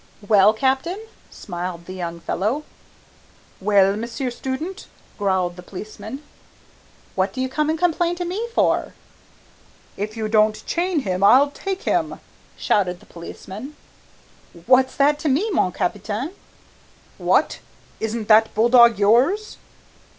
[0.27, 0.99] "Well, Captain,"
[1.29, 2.63] smiled the young fellow.
[3.59, 4.87] "Well, Monsieur Student,"
[5.19, 6.23] growled the policeman.
[7.13, 8.95] "What do you come and complain to me for?"
[9.97, 12.19] "If you don't chain him I'll take him,"
[12.57, 13.75] shouted the policeman.
[14.65, 16.31] "What's that to me, mon capitaine?"
[17.19, 17.59] "Wha t!
[17.99, 19.57] Isn't that bull dog yours?"